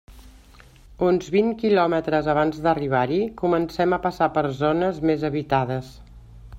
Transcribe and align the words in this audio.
Uns 1.07 1.27
vint 1.35 1.51
quilòmetres 1.63 2.29
abans 2.33 2.57
d'arribar-hi 2.65 3.21
comencem 3.43 3.97
a 3.99 4.03
passar 4.09 4.31
per 4.39 4.45
zones 4.65 5.03
més 5.11 5.29
habitades. 5.33 5.97